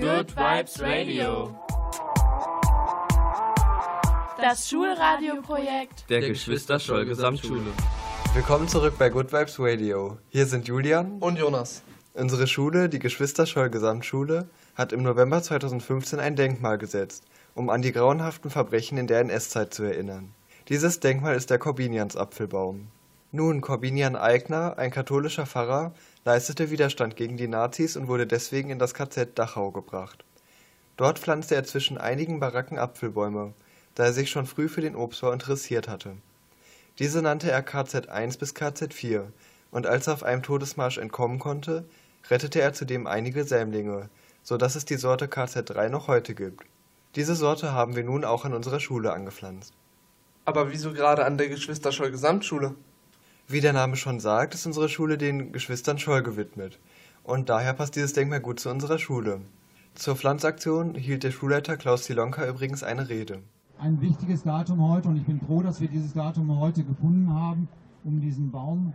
[0.00, 1.54] Good Vibes Radio.
[4.40, 7.60] Das Schulradioprojekt der Geschwister-Scholl Gesamtschule.
[8.32, 10.16] Willkommen zurück bei Good Vibes Radio.
[10.30, 11.82] Hier sind Julian und Jonas.
[12.14, 17.92] Unsere Schule, die Geschwister-Scholl Gesamtschule, hat im November 2015 ein Denkmal gesetzt, um an die
[17.92, 20.32] grauenhaften Verbrechen in der NS-Zeit zu erinnern.
[20.70, 22.88] Dieses Denkmal ist der Korbinians-Apfelbaum.
[23.32, 25.92] Nun, Korbinian Eigner, ein katholischer Pfarrer,
[26.24, 30.24] leistete Widerstand gegen die Nazis und wurde deswegen in das KZ Dachau gebracht.
[30.96, 33.54] Dort pflanzte er zwischen einigen Baracken Apfelbäume,
[33.94, 36.16] da er sich schon früh für den Obstbau interessiert hatte.
[36.98, 39.32] Diese nannte er KZ 1 bis KZ 4,
[39.70, 41.84] und als er auf einem Todesmarsch entkommen konnte,
[42.28, 44.10] rettete er zudem einige Sämlinge,
[44.42, 46.64] so dass es die Sorte KZ 3 noch heute gibt.
[47.16, 49.72] Diese Sorte haben wir nun auch an unserer Schule angepflanzt.
[50.44, 52.74] Aber wieso gerade an der Geschwister-Scholl Gesamtschule?
[53.52, 56.78] Wie der Name schon sagt, ist unsere Schule den Geschwistern Scholl gewidmet.
[57.24, 59.40] Und daher passt dieses Denkmal gut zu unserer Schule.
[59.96, 63.42] Zur Pflanzaktion hielt der Schulleiter Klaus Zilonka übrigens eine Rede.
[63.80, 67.66] Ein wichtiges Datum heute und ich bin froh, dass wir dieses Datum heute gefunden haben,
[68.04, 68.94] um diesen Baum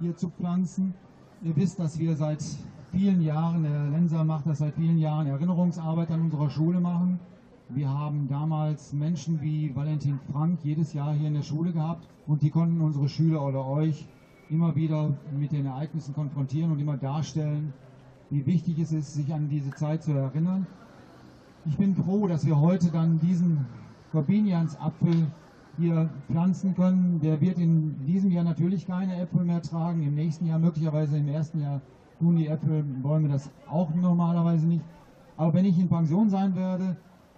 [0.00, 0.94] hier zu pflanzen.
[1.42, 2.44] Ihr wisst, dass wir seit
[2.92, 7.18] vielen Jahren, der Lenser macht das seit vielen Jahren, Erinnerungsarbeit an unserer Schule machen.
[7.68, 12.42] Wir haben damals Menschen wie Valentin Frank jedes Jahr hier in der Schule gehabt und
[12.42, 14.06] die konnten unsere Schüler oder euch
[14.48, 17.72] immer wieder mit den Ereignissen konfrontieren und immer darstellen,
[18.30, 20.64] wie wichtig es ist, sich an diese Zeit zu erinnern.
[21.64, 23.66] Ich bin froh, dass wir heute dann diesen
[24.12, 25.26] Corbinians-Apfel
[25.76, 27.20] hier pflanzen können.
[27.20, 31.26] Der wird in diesem Jahr natürlich keine Äpfel mehr tragen, im nächsten Jahr möglicherweise im
[31.26, 31.80] ersten Jahr
[32.20, 34.84] tun die Äpfelbäume das auch normalerweise nicht.
[35.36, 36.96] Aber wenn ich in Pension sein werde,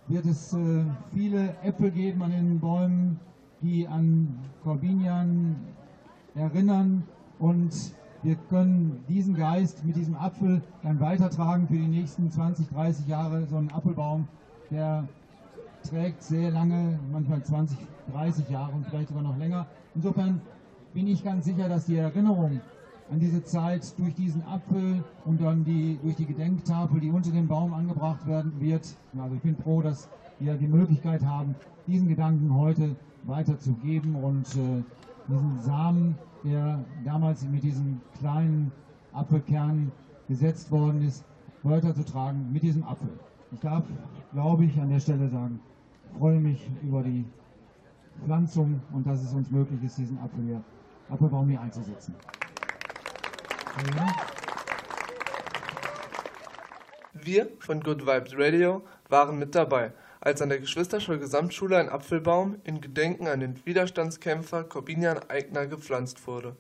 [0.08, 3.20] wird es äh, viele Äpfel geben an den Bäumen,
[3.62, 5.56] die an Corbinian
[6.34, 7.04] erinnern
[7.38, 7.72] und
[8.22, 13.46] wir können diesen Geist mit diesem Apfel dann weitertragen für die nächsten 20, 30 Jahre.
[13.46, 14.26] So ein Apfelbaum,
[14.70, 15.06] der
[15.88, 17.78] trägt sehr lange, manchmal 20,
[18.12, 19.66] 30 Jahre und vielleicht sogar noch länger.
[19.94, 20.40] Insofern
[20.94, 22.60] bin ich ganz sicher, dass die Erinnerung
[23.10, 27.48] an diese Zeit durch diesen Apfel und dann die, durch die Gedenktafel, die unter dem
[27.48, 28.96] Baum angebracht werden wird.
[29.18, 30.08] Also ich bin froh, dass
[30.38, 31.54] wir die Möglichkeit haben,
[31.86, 34.82] diesen Gedanken heute weiterzugeben und äh,
[35.28, 38.72] diesen Samen, der damals mit diesem kleinen
[39.12, 39.90] Apfelkern
[40.28, 41.24] gesetzt worden ist,
[41.62, 43.18] weiterzutragen mit diesem Apfel.
[43.52, 43.84] Ich darf,
[44.32, 45.60] glaube ich, an der Stelle sagen,
[46.18, 47.24] freue mich über die
[48.24, 50.62] Pflanzung und dass es uns möglich ist, diesen Apfel hier,
[51.08, 52.14] Apfelbaum hier einzusetzen.
[57.12, 62.56] Wir von Good Vibes Radio waren mit dabei, als an der Geschwisterschule Gesamtschule ein Apfelbaum
[62.64, 66.56] in Gedenken an den Widerstandskämpfer Corbinian Eigner gepflanzt wurde.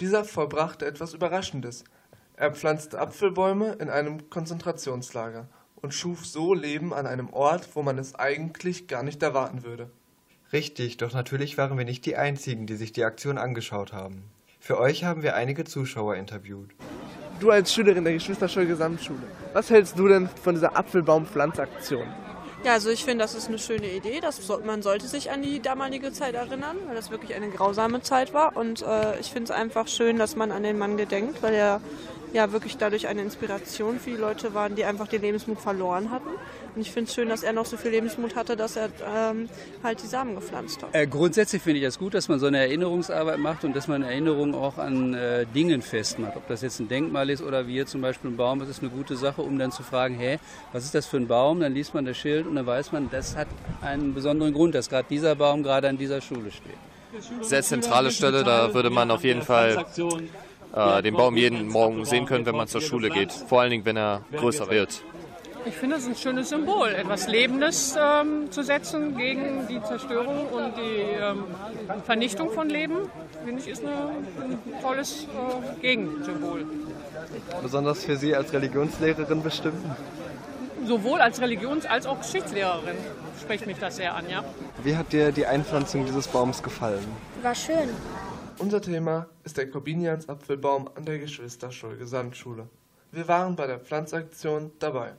[0.00, 1.84] Dieser vollbrachte etwas Überraschendes.
[2.36, 7.98] Er pflanzte Apfelbäume in einem Konzentrationslager und schuf so Leben an einem Ort, wo man
[7.98, 9.90] es eigentlich gar nicht erwarten würde.
[10.52, 14.24] Richtig, doch natürlich waren wir nicht die Einzigen, die sich die Aktion angeschaut haben.
[14.60, 16.70] Für euch haben wir einige Zuschauer interviewt.
[17.40, 22.06] Du als Schülerin der Geschwisterschule Gesamtschule, was hältst du denn von dieser Apfelbaumpflanzaktion?
[22.64, 24.18] Ja, also ich finde, das ist eine schöne Idee.
[24.20, 28.34] Das, man sollte sich an die damalige Zeit erinnern, weil das wirklich eine grausame Zeit
[28.34, 28.56] war.
[28.56, 31.80] Und äh, ich finde es einfach schön, dass man an den Mann gedenkt, weil er
[32.32, 36.28] ja wirklich dadurch eine Inspiration für die Leute war, die einfach den Lebensmut verloren hatten.
[36.74, 39.48] Und ich finde es schön, dass er noch so viel Lebensmut hatte, dass er ähm,
[39.82, 40.94] halt die Samen gepflanzt hat.
[40.94, 44.02] Äh, grundsätzlich finde ich das gut, dass man so eine Erinnerungsarbeit macht und dass man
[44.02, 46.36] Erinnerungen auch an äh, Dingen festmacht.
[46.36, 48.80] Ob das jetzt ein Denkmal ist oder wie hier zum Beispiel ein Baum, das ist
[48.82, 50.38] eine gute Sache, um dann zu fragen, hä,
[50.72, 51.60] was ist das für ein Baum?
[51.60, 53.48] Dann liest man das Schild und dann weiß man, das hat
[53.80, 56.76] einen besonderen Grund, dass gerade dieser Baum gerade an dieser Schule steht.
[57.40, 59.84] Sehr zentrale Stelle, da würde man auf jeden Fall
[60.74, 63.32] äh, den Baum jeden Morgen sehen können, wenn man zur Schule geht.
[63.32, 65.02] Vor allen Dingen, wenn er größer wird.
[65.64, 70.76] Ich finde es ein schönes Symbol, etwas Lebendes ähm, zu setzen gegen die Zerstörung und
[70.76, 71.44] die ähm,
[72.04, 73.10] Vernichtung von Leben.
[73.44, 76.64] Finde ich ist eine, ein tolles äh, Gegensymbol.
[77.60, 79.84] Besonders für Sie als Religionslehrerin bestimmt?
[80.86, 82.96] Sowohl als Religions- als auch Geschichtslehrerin
[83.40, 84.44] spricht mich das sehr an, ja.
[84.82, 87.04] Wie hat dir die Einpflanzung dieses Baums gefallen?
[87.42, 87.90] War schön.
[88.60, 92.68] Unser Thema ist der Corbinians Apfelbaum an der Geschwisterschule Gesamtschule.
[93.12, 95.12] Wir waren bei der Pflanzaktion dabei.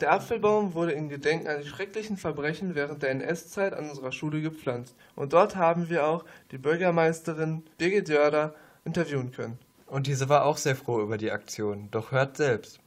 [0.00, 4.40] Der Apfelbaum wurde in Gedenken an die schrecklichen Verbrechen während der NS-Zeit an unserer Schule
[4.40, 4.94] gepflanzt.
[5.14, 8.54] Und dort haben wir auch die Bürgermeisterin Birgit Jörder
[8.86, 9.58] interviewen können.
[9.86, 11.88] Und diese war auch sehr froh über die Aktion.
[11.90, 12.80] Doch hört selbst.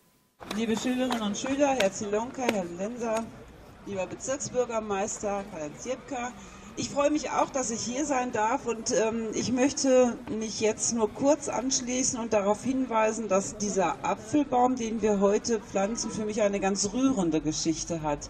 [0.56, 3.24] Liebe Schülerinnen und Schüler, Herr Zilonka, Herr Lenser,
[3.86, 6.32] lieber Bezirksbürgermeister Karl-Heinz Jepka,
[6.76, 10.94] Ich freue mich auch, dass ich hier sein darf und ähm, ich möchte mich jetzt
[10.94, 16.42] nur kurz anschließen und darauf hinweisen, dass dieser Apfelbaum, den wir heute pflanzen, für mich
[16.42, 18.30] eine ganz rührende Geschichte hat.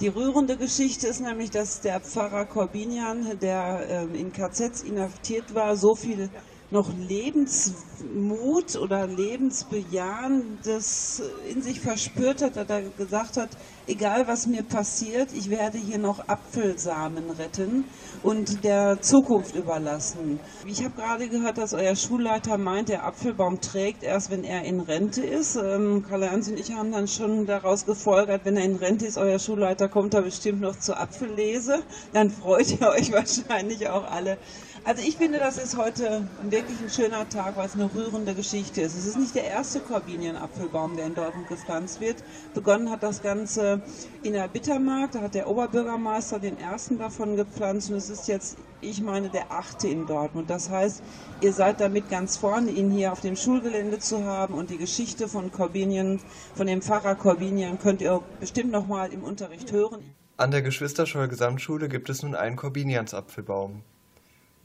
[0.00, 5.76] Die rührende Geschichte ist nämlich, dass der Pfarrer Corbinian, der ähm, in KZs inhaftiert war,
[5.76, 6.30] so viel
[6.70, 13.50] noch Lebensmut oder Lebensbejahendes in sich verspürt hat, dass er gesagt hat,
[13.86, 17.84] egal was mir passiert, ich werde hier noch Apfelsamen retten
[18.22, 20.40] und der Zukunft überlassen.
[20.66, 24.80] Ich habe gerade gehört, dass euer Schulleiter meint, der Apfelbaum trägt erst, wenn er in
[24.80, 25.54] Rente ist.
[25.56, 29.38] Ähm, Karl-Heinz und ich haben dann schon daraus gefolgert, wenn er in Rente ist, euer
[29.38, 31.82] Schulleiter kommt da bestimmt noch zur Apfellese.
[32.12, 34.38] Dann freut ihr euch wahrscheinlich auch alle.
[34.86, 38.82] Also ich finde, das ist heute wirklich ein schöner Tag, weil es eine rührende Geschichte
[38.82, 38.96] ist.
[38.96, 42.22] Es ist nicht der erste Korbinien-Apfelbaum, der in Dortmund gepflanzt wird.
[42.54, 43.82] Begonnen hat das Ganze
[44.22, 45.10] in der Bittermark.
[45.10, 49.50] Da hat der Oberbürgermeister den ersten davon gepflanzt und es ist jetzt, ich meine, der
[49.50, 50.50] achte in Dortmund.
[50.50, 51.02] Das heißt,
[51.40, 55.26] ihr seid damit ganz vorne, ihn hier auf dem Schulgelände zu haben und die Geschichte
[55.26, 56.20] von Korbinien,
[56.54, 60.14] von dem Pfarrer Korbinien könnt ihr bestimmt noch mal im Unterricht hören.
[60.36, 63.82] An der Geschwisterscholl Gesamtschule gibt es nun einen Korbinians-Apfelbaum.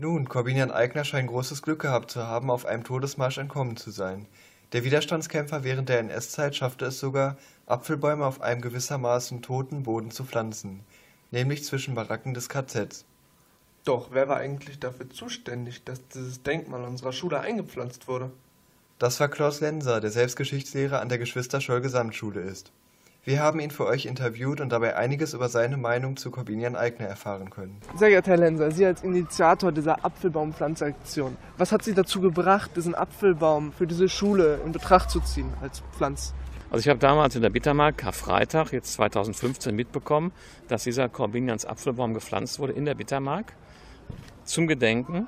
[0.02, 4.26] Nun, Corbinian Eigner scheint großes Glück gehabt zu haben, auf einem Todesmarsch entkommen zu sein.
[4.74, 7.38] Der Widerstandskämpfer während der NS-Zeit schaffte es sogar,
[7.68, 10.80] Apfelbäume auf einem gewissermaßen toten Boden zu pflanzen,
[11.30, 13.06] nämlich zwischen Baracken des KZs.
[13.86, 18.32] Doch wer war eigentlich dafür zuständig, dass dieses Denkmal unserer Schule eingepflanzt wurde?
[18.98, 22.72] Das war Klaus Lenser, der selbst Geschichtslehrer an der Geschwister-Scholl Gesamtschule ist.
[23.24, 27.06] Wir haben ihn für euch interviewt und dabei einiges über seine Meinung zu Corbinian Eigner
[27.06, 27.80] erfahren können.
[27.96, 32.96] Sehr geehrter Herr Lenser, Sie als Initiator dieser Apfelbaumpflanzaktion, was hat Sie dazu gebracht, diesen
[32.96, 36.34] Apfelbaum für diese Schule in Betracht zu ziehen als Pflanz?
[36.72, 40.32] Also ich habe damals in der Bittermark, Karfreitag, jetzt 2015, mitbekommen,
[40.68, 43.54] dass dieser Corbinians Apfelbaum gepflanzt wurde in der Bittermark
[44.46, 45.28] zum Gedenken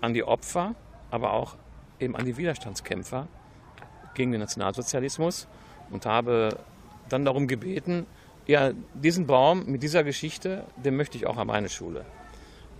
[0.00, 0.74] an die Opfer,
[1.10, 1.56] aber auch
[2.00, 3.28] eben an die Widerstandskämpfer
[4.14, 5.46] gegen den Nationalsozialismus
[5.90, 6.56] und habe
[7.12, 8.06] dann darum gebeten,
[8.46, 12.04] ja, diesen Baum mit dieser Geschichte, den möchte ich auch an meine Schule.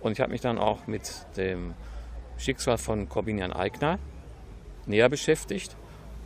[0.01, 1.73] Und ich habe mich dann auch mit dem
[2.37, 3.99] Schicksal von Corbinian Eigner
[4.85, 5.77] näher beschäftigt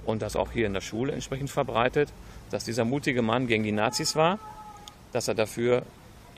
[0.06, 2.12] und das auch hier in der Schule entsprechend verbreitet,
[2.50, 4.40] dass dieser mutige Mann gegen die Nazis war,
[5.12, 5.84] dass er dafür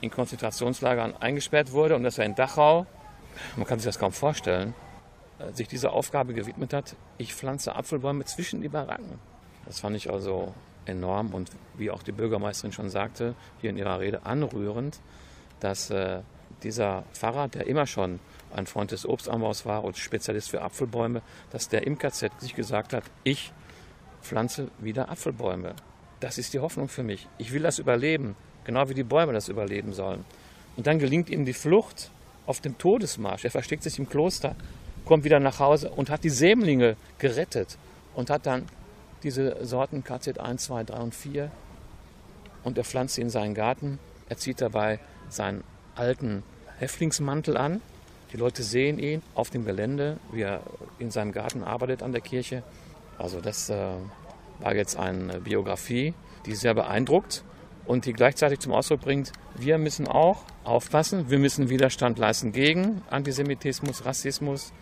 [0.02, 2.86] in Konzentrationslagern eingesperrt wurde und dass er in Dachau,
[3.56, 4.74] man kann sich das kaum vorstellen,
[5.38, 9.18] äh, sich dieser Aufgabe gewidmet hat, ich pflanze Apfelbäume zwischen die Baracken.
[9.66, 10.54] Das fand ich also
[10.86, 15.00] enorm und wie auch die Bürgermeisterin schon sagte, hier in ihrer Rede anrührend,
[15.60, 16.20] dass äh,
[16.62, 18.20] dieser Pfarrer, der immer schon
[18.54, 22.92] ein Freund des Obstanbaus war und Spezialist für Apfelbäume, dass der im KZ sich gesagt
[22.92, 23.52] hat, ich
[24.22, 25.74] pflanze wieder Apfelbäume.
[26.20, 27.28] Das ist die Hoffnung für mich.
[27.38, 30.24] Ich will das überleben, genau wie die Bäume das überleben sollen.
[30.76, 32.10] Und dann gelingt ihm die Flucht
[32.46, 33.44] auf dem Todesmarsch.
[33.44, 34.54] Er versteckt sich im Kloster,
[35.04, 37.78] kommt wieder nach Hause und hat die Sämlinge gerettet
[38.14, 38.66] und hat dann
[39.22, 41.50] diese Sorten KZ 1, 2, 3 und 4
[42.64, 43.98] und er pflanzt sie in seinen Garten.
[44.28, 45.64] Er zieht dabei seinen
[45.94, 46.42] alten
[46.78, 47.80] Häftlingsmantel an.
[48.32, 50.62] Die Leute sehen ihn auf dem Gelände, wie er
[50.98, 52.62] in seinem Garten arbeitet an der Kirche.
[53.18, 53.92] Also das äh,
[54.60, 56.14] war jetzt eine Biografie,
[56.46, 57.44] die sehr beeindruckt
[57.86, 63.02] und die gleichzeitig zum Ausdruck bringt, wir müssen auch aufpassen, wir müssen Widerstand leisten gegen
[63.10, 64.72] Antisemitismus, Rassismus,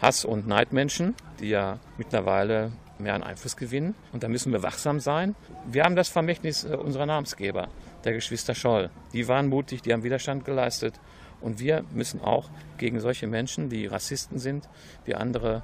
[0.00, 3.94] Hass und Neidmenschen, die ja mittlerweile mehr an Einfluss gewinnen.
[4.12, 5.34] Und da müssen wir wachsam sein.
[5.66, 7.68] Wir haben das Vermächtnis äh, unserer Namensgeber,
[8.04, 8.90] der Geschwister Scholl.
[9.12, 11.00] Die waren mutig, die haben Widerstand geleistet.
[11.40, 14.68] Und wir müssen auch gegen solche Menschen, die Rassisten sind,
[15.06, 15.62] die andere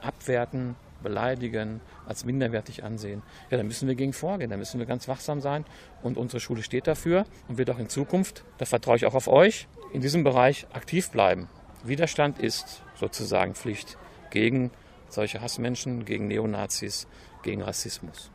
[0.00, 3.22] abwerten, beleidigen, als minderwertig ansehen.
[3.50, 5.64] Ja, da müssen wir gegen vorgehen, da müssen wir ganz wachsam sein.
[6.02, 9.28] Und unsere Schule steht dafür und wird auch in Zukunft, da vertraue ich auch auf
[9.28, 11.48] euch, in diesem Bereich aktiv bleiben.
[11.84, 13.96] Widerstand ist sozusagen Pflicht
[14.30, 14.70] gegen
[15.08, 17.06] solche Hassmenschen, gegen Neonazis,
[17.42, 18.30] gegen Rassismus.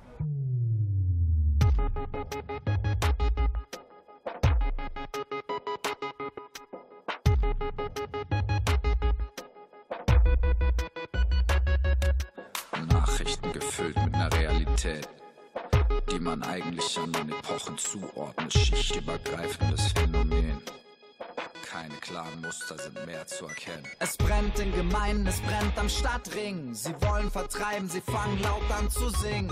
[12.89, 15.07] Nachrichten gefüllt mit einer Realität,
[16.11, 20.61] die man eigentlich an den Epochen zuordnet, schichtübergreifendes Phänomen
[21.73, 23.83] keine klaren Muster sind mehr zu erkennen.
[23.97, 26.75] Es brennt in Gemeinden, es brennt am Stadtring.
[26.75, 29.49] Sie wollen vertreiben, sie fangen laut an zu singen.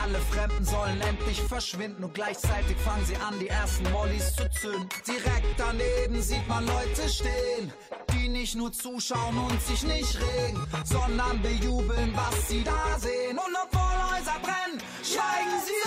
[0.00, 4.88] Alle Fremden sollen endlich verschwinden und gleichzeitig fangen sie an, die ersten Mollys zu zünden.
[5.08, 7.72] Direkt daneben sieht man Leute stehen,
[8.12, 13.36] die nicht nur zuschauen und sich nicht regen, sondern bejubeln, was sie da sehen.
[13.38, 13.80] Und obwohl
[14.12, 15.79] Häuser brennen, schweigen sie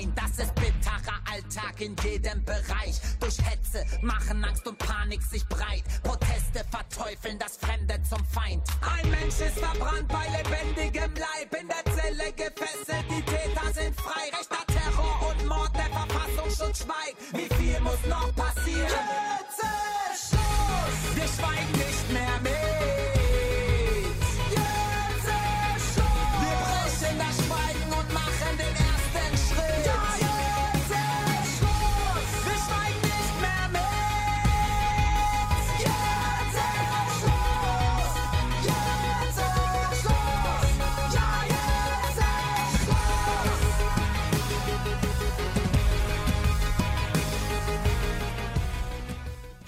[0.00, 2.98] Nein, das ist bitterer Alltag in jedem Bereich.
[3.20, 5.84] Durch Hetze machen Angst und Panik sich breit.
[6.02, 8.62] Proteste verteufeln das Fremde zum Feind.
[8.80, 11.54] Ein Mensch ist verbrannt bei lebendigem Leib.
[11.60, 14.30] In der Zelle gefesselt, die Täter sind frei.
[14.38, 17.18] Rechter Terror und Mord, der Verfassungsschutz schweigt.
[17.32, 19.04] Wie viel muss noch passieren?
[20.16, 21.14] Schluss!
[21.14, 21.79] Wir schweigen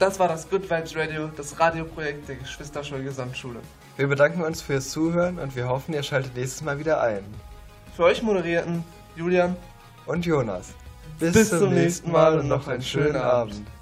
[0.03, 3.61] Das war das Good Vibes Radio, das Radioprojekt der Geschwisterschule Gesamtschule.
[3.97, 7.23] Wir bedanken uns fürs Zuhören und wir hoffen, ihr schaltet nächstes Mal wieder ein.
[7.95, 8.83] Für euch moderierten
[9.15, 9.55] Julian
[10.07, 10.71] Und Jonas.
[11.21, 13.55] Bis zum nächsten Mal und noch einen schönen Abend.
[13.55, 13.82] Xénophobie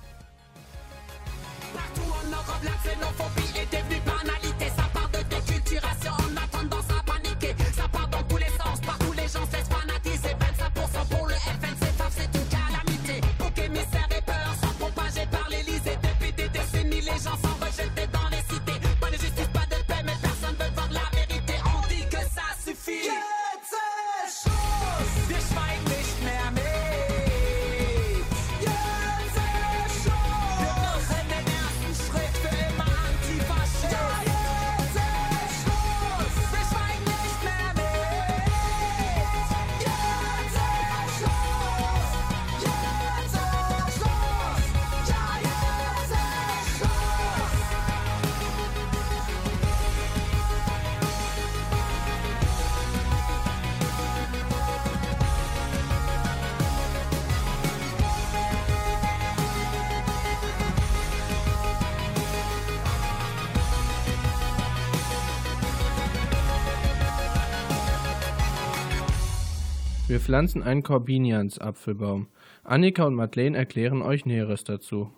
[70.10, 72.26] Wir pflanzen einen Corbinians-Apfelbaum.
[72.64, 75.12] Annika und Madeleine erklären euch Näheres dazu.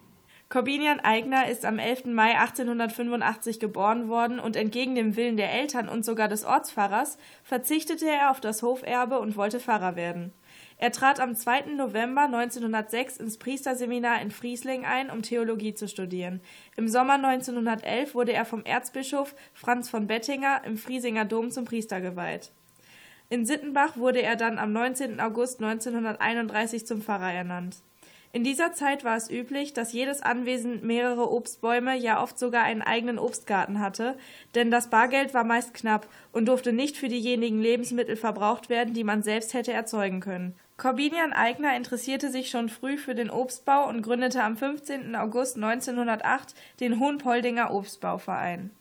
[0.51, 2.09] Corbinian Eigner ist am 11.
[2.13, 8.05] Mai 1885 geboren worden und entgegen dem Willen der Eltern und sogar des Ortspfarrers verzichtete
[8.05, 10.31] er auf das Hoferbe und wollte Pfarrer werden.
[10.77, 11.73] Er trat am 2.
[11.75, 16.43] November 1906 ins Priesterseminar in Friesling ein, um Theologie zu studieren.
[16.77, 22.03] Im Sommer 1911 wurde er vom Erzbischof Franz von Bettinger im Friesinger Dom zum Priester
[22.03, 22.53] geweiht.
[23.33, 25.19] In Sittenbach wurde er dann am 19.
[25.19, 27.79] August 1931 zum Pfarrer ernannt.
[28.31, 32.83] In dieser Zeit war es üblich, dass jedes Anwesen mehrere Obstbäume, ja oft sogar einen
[32.83, 34.19] eigenen Obstgarten hatte,
[34.55, 39.03] denn das Bargeld war meist knapp und durfte nicht für diejenigen Lebensmittel verbraucht werden, die
[39.03, 40.55] man selbst hätte erzeugen können.
[40.77, 45.17] Corbinian Eigner interessierte sich schon früh für den Obstbau und gründete am 15.
[45.17, 48.73] August 1908 den Hohenpoldinger Obstbauverein.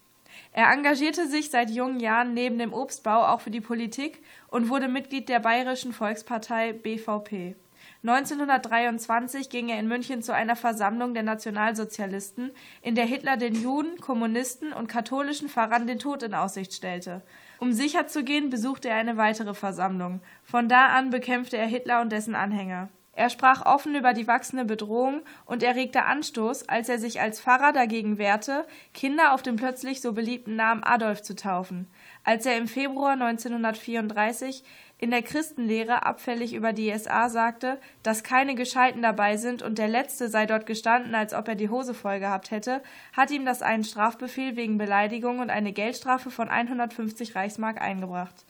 [0.51, 4.87] Er engagierte sich seit jungen Jahren neben dem Obstbau auch für die Politik und wurde
[4.87, 7.55] Mitglied der Bayerischen Volkspartei BVP.
[8.03, 13.97] 1923 ging er in München zu einer Versammlung der Nationalsozialisten, in der Hitler den Juden,
[13.99, 17.21] Kommunisten und katholischen Pfarrern den Tod in Aussicht stellte.
[17.59, 20.21] Um sicher zu gehen, besuchte er eine weitere Versammlung.
[20.43, 22.89] Von da an bekämpfte er Hitler und dessen Anhänger.
[23.13, 27.73] Er sprach offen über die wachsende Bedrohung und erregte Anstoß, als er sich als Pfarrer
[27.73, 31.87] dagegen wehrte, Kinder auf den plötzlich so beliebten Namen Adolf zu taufen.
[32.23, 34.63] Als er im Februar 1934
[34.97, 39.87] in der Christenlehre abfällig über die SA sagte, dass keine Gescheiten dabei sind und der
[39.89, 43.61] Letzte sei dort gestanden, als ob er die Hose voll gehabt hätte, hat ihm das
[43.61, 48.45] einen Strafbefehl wegen Beleidigung und eine Geldstrafe von 150 Reichsmark eingebracht.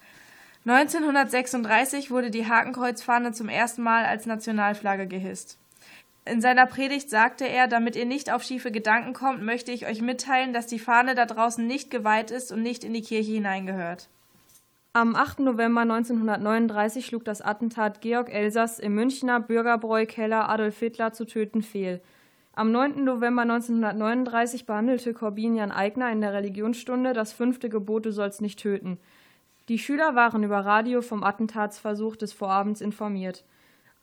[0.65, 5.57] 1936 wurde die Hakenkreuzfahne zum ersten Mal als Nationalflagge gehisst.
[6.23, 10.01] In seiner Predigt sagte er, damit ihr nicht auf schiefe Gedanken kommt, möchte ich euch
[10.01, 14.07] mitteilen, dass die Fahne da draußen nicht geweiht ist und nicht in die Kirche hineingehört.
[14.93, 15.39] Am 8.
[15.39, 22.01] November 1939 schlug das Attentat Georg Elsass im Münchner Bürgerbräu-Keller Adolf Hitler zu töten fehl.
[22.53, 23.03] Am 9.
[23.03, 28.99] November 1939 behandelte Corbinian Eigner in der Religionsstunde das fünfte Gebot Du sollst nicht töten.
[29.69, 33.43] Die Schüler waren über Radio vom Attentatsversuch des Vorabends informiert.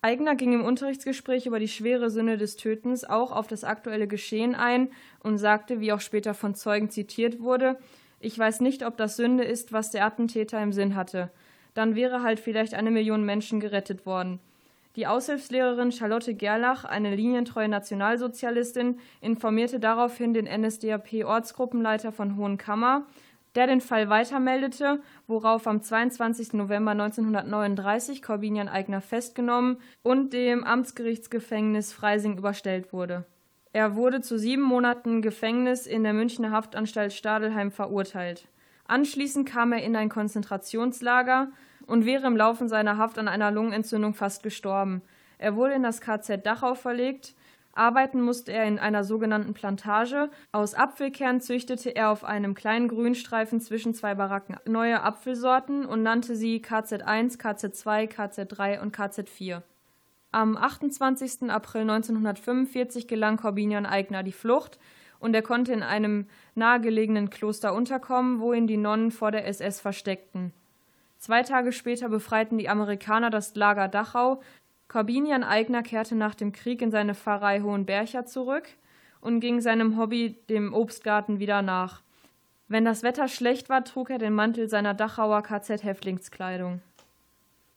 [0.01, 4.55] Eigner ging im Unterrichtsgespräch über die schwere Sünde des Tötens auch auf das aktuelle Geschehen
[4.55, 4.89] ein
[5.21, 7.77] und sagte, wie auch später von Zeugen zitiert wurde,
[8.21, 11.29] ich weiß nicht, ob das Sünde ist, was der Attentäter im Sinn hatte.
[11.73, 14.39] Dann wäre halt vielleicht eine Million Menschen gerettet worden.
[14.95, 23.05] Die Aushilfslehrerin Charlotte Gerlach, eine linientreue Nationalsozialistin, informierte daraufhin den NSDAP-Ortsgruppenleiter von Hohenkammer,
[23.55, 26.53] der den Fall weitermeldete, worauf am 22.
[26.53, 33.25] November 1939 Corbinian Eigner festgenommen und dem Amtsgerichtsgefängnis Freising überstellt wurde.
[33.71, 38.47] Er wurde zu sieben Monaten Gefängnis in der Münchner Haftanstalt Stadelheim verurteilt.
[38.85, 41.49] Anschließend kam er in ein Konzentrationslager
[41.85, 45.03] und wäre im Laufe seiner Haft an einer Lungenentzündung fast gestorben.
[45.37, 47.35] Er wurde in das KZ Dachau verlegt.
[47.73, 50.29] Arbeiten musste er in einer sogenannten Plantage.
[50.51, 56.35] Aus Apfelkern züchtete er auf einem kleinen Grünstreifen zwischen zwei Baracken neue Apfelsorten und nannte
[56.35, 59.61] sie KZ1, KZ2, KZ3 und KZ4.
[60.31, 61.49] Am 28.
[61.49, 64.77] April 1945 gelang Corbinian Eigner die Flucht
[65.19, 69.79] und er konnte in einem nahegelegenen Kloster unterkommen, wo ihn die Nonnen vor der SS
[69.79, 70.53] versteckten.
[71.17, 74.41] Zwei Tage später befreiten die Amerikaner das Lager Dachau.
[74.89, 78.67] Corbinian Eigner kehrte nach dem Krieg in seine Pfarrei Hohenbercher zurück
[79.21, 82.01] und ging seinem Hobby, dem Obstgarten, wieder nach.
[82.67, 86.81] Wenn das Wetter schlecht war, trug er den Mantel seiner Dachauer KZ-Häftlingskleidung.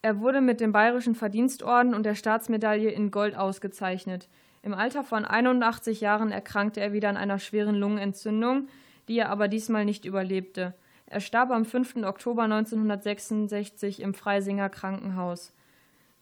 [0.00, 4.28] Er wurde mit dem Bayerischen Verdienstorden und der Staatsmedaille in Gold ausgezeichnet.
[4.62, 8.68] Im Alter von 81 Jahren erkrankte er wieder an einer schweren Lungenentzündung,
[9.08, 10.72] die er aber diesmal nicht überlebte.
[11.06, 11.96] Er starb am 5.
[12.04, 15.52] Oktober 1966 im Freisinger Krankenhaus.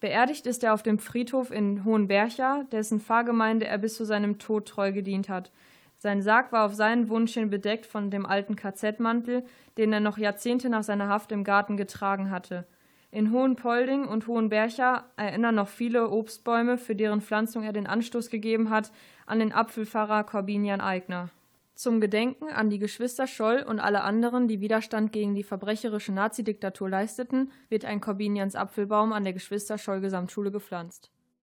[0.00, 4.66] Beerdigt ist er auf dem Friedhof in Hohenbercha, dessen Pfarrgemeinde er bis zu seinem Tod
[4.66, 5.52] treu gedient hat.
[5.98, 9.44] Sein Sarg war auf seinen Wunsch hin bedeckt von dem alten KZ-Mantel,
[9.76, 12.66] den er noch Jahrzehnte nach seiner Haft im Garten getragen hatte.
[13.10, 18.70] In Hohenpolding und Hohenbercha erinnern noch viele Obstbäume, für deren Pflanzung er den Anstoß gegeben
[18.70, 18.92] hat,
[19.26, 21.28] an den Apfelpfarrer Corbinian Eigner.
[21.80, 26.90] Zum Gedenken an die Geschwister Scholl und alle anderen, die Widerstand gegen die verbrecherische Nazidiktatur
[26.90, 31.10] leisteten, wird ein Corbinians Apfelbaum an der Geschwister Scholl Gesamtschule gepflanzt